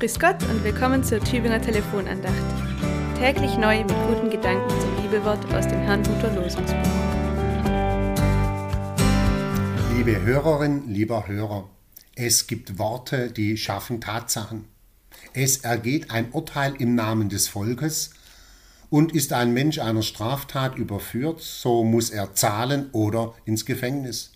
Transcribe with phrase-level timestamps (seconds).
[0.00, 2.34] Grüß Gott und willkommen zur Tübinger Telefonandacht.
[3.18, 6.78] Täglich neu mit guten Gedanken zum Bibelwort aus dem Herrnhuter Losungsbuch.
[9.94, 11.68] Liebe Hörerin, lieber Hörer,
[12.14, 14.64] es gibt Worte, die schaffen Tatsachen.
[15.34, 18.14] Es ergeht ein Urteil im Namen des Volkes
[18.88, 24.32] und ist ein Mensch einer Straftat überführt, so muss er zahlen oder ins Gefängnis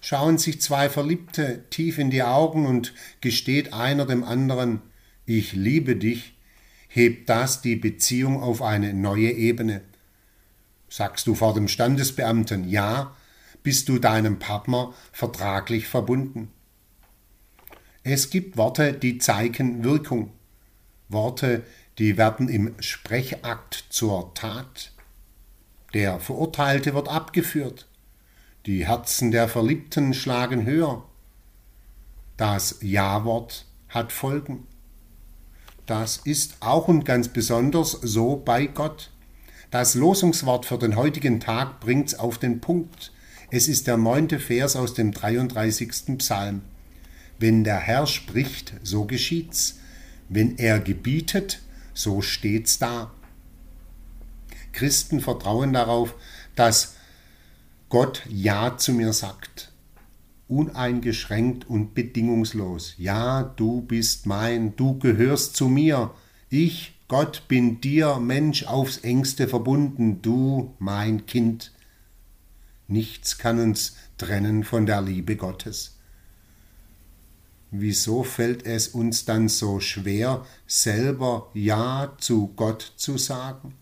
[0.00, 4.82] schauen sich zwei Verliebte tief in die Augen und gesteht einer dem anderen,
[5.26, 6.34] ich liebe dich,
[6.88, 9.82] hebt das die Beziehung auf eine neue Ebene.
[10.88, 13.16] Sagst du vor dem Standesbeamten Ja,
[13.62, 16.52] bist du deinem Partner vertraglich verbunden.
[18.02, 20.30] Es gibt Worte, die zeigen Wirkung.
[21.08, 21.64] Worte,
[21.98, 24.92] die werden im Sprechakt zur Tat.
[25.94, 27.86] Der Verurteilte wird abgeführt.
[28.66, 31.04] Die Herzen der Verliebten schlagen höher.
[32.38, 34.66] Das Ja-Wort hat Folgen.
[35.84, 39.10] Das ist auch und ganz besonders so bei Gott.
[39.70, 43.12] Das Losungswort für den heutigen Tag bringt's auf den Punkt.
[43.50, 46.16] Es ist der neunte Vers aus dem 33.
[46.16, 46.62] Psalm.
[47.38, 49.78] Wenn der Herr spricht, so geschieht's.
[50.30, 51.60] Wenn er gebietet,
[51.92, 53.10] so steht's da.
[54.72, 56.14] Christen vertrauen darauf,
[56.56, 56.94] dass
[57.88, 59.72] Gott Ja zu mir sagt.
[60.48, 62.94] Uneingeschränkt und bedingungslos.
[62.98, 66.12] Ja, du bist mein, du gehörst zu mir.
[66.50, 71.72] Ich, Gott, bin dir, Mensch, aufs engste verbunden, du, mein Kind.
[72.88, 75.96] Nichts kann uns trennen von der Liebe Gottes.
[77.70, 83.74] Wieso fällt es uns dann so schwer, selber Ja zu Gott zu sagen?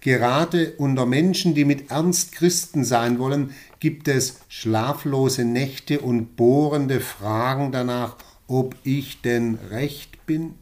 [0.00, 7.00] Gerade unter Menschen, die mit Ernst Christen sein wollen, gibt es schlaflose Nächte und bohrende
[7.00, 8.16] Fragen danach,
[8.46, 10.54] ob ich denn recht bin?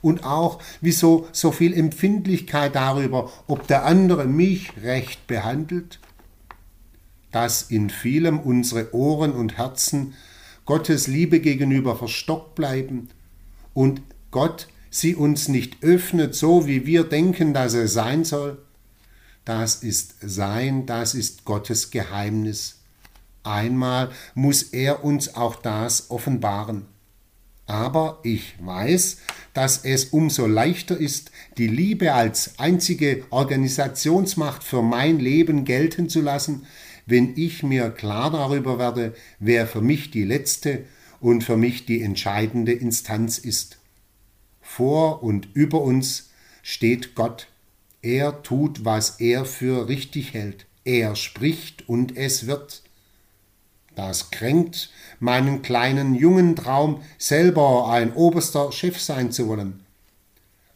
[0.00, 5.98] Und auch, wieso so viel Empfindlichkeit darüber, ob der andere mich recht behandelt?
[7.32, 10.14] Dass in vielem unsere Ohren und Herzen
[10.64, 13.08] Gottes Liebe gegenüber verstockt bleiben
[13.74, 18.58] und Gott sie uns nicht öffnet, so wie wir denken, dass er sein soll,
[19.44, 22.80] das ist sein, das ist Gottes Geheimnis.
[23.44, 26.84] Einmal muss er uns auch das offenbaren.
[27.64, 29.18] Aber ich weiß,
[29.54, 36.20] dass es umso leichter ist, die Liebe als einzige Organisationsmacht für mein Leben gelten zu
[36.20, 36.66] lassen,
[37.06, 40.84] wenn ich mir klar darüber werde, wer für mich die letzte
[41.20, 43.78] und für mich die entscheidende Instanz ist.
[44.68, 46.28] Vor und über uns
[46.62, 47.48] steht Gott.
[48.02, 50.66] Er tut, was er für richtig hält.
[50.84, 52.82] Er spricht und es wird.
[53.96, 59.80] Das kränkt meinen kleinen jungen Traum, selber ein oberster Chef sein zu wollen.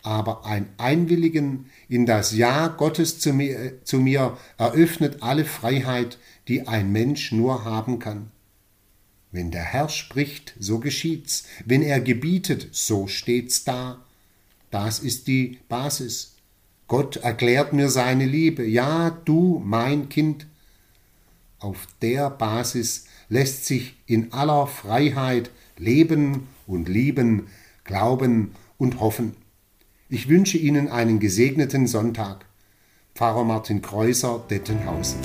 [0.03, 6.67] Aber ein Einwilligen in das Ja Gottes zu mir, zu mir eröffnet alle Freiheit, die
[6.67, 8.33] ein Mensch nur haben kann.
[9.33, 11.45] Wenn der Herr spricht, so geschieht's.
[11.65, 14.05] Wenn er gebietet, so steht's da.
[14.71, 16.37] Das ist die Basis.
[16.87, 18.65] Gott erklärt mir seine Liebe.
[18.65, 20.47] Ja, du, mein Kind.
[21.59, 27.47] Auf der Basis lässt sich in aller Freiheit leben und lieben,
[27.85, 29.35] glauben und hoffen.
[30.11, 32.45] Ich wünsche Ihnen einen gesegneten Sonntag.
[33.15, 35.21] Pfarrer Martin Kreuser, Dettenhausen.